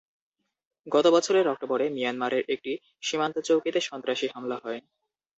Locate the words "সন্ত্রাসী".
3.81-4.27